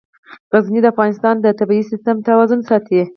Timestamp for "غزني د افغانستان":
0.53-1.35